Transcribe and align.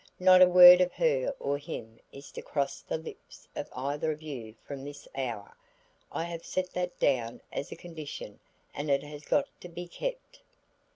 Not 0.19 0.41
a 0.41 0.47
word 0.49 0.81
of 0.81 0.91
her 0.93 1.35
or 1.39 1.59
him 1.59 1.99
is 2.11 2.31
to 2.31 2.41
cross 2.41 2.81
the 2.81 2.97
lips 2.97 3.47
of 3.55 3.69
either 3.75 4.11
of 4.11 4.23
you 4.23 4.55
from 4.65 4.83
this 4.83 5.07
hour. 5.15 5.55
I 6.11 6.23
have 6.23 6.43
set 6.43 6.71
that 6.73 6.97
down 6.97 7.39
as 7.53 7.71
a 7.71 7.75
condition 7.75 8.39
and 8.73 8.89
it 8.89 9.03
has 9.03 9.23
got 9.23 9.45
to 9.61 9.69
be 9.69 9.87
kept." 9.87 10.41